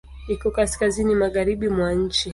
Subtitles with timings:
[0.33, 2.27] Iko kaskazini magharibi mwa nchi.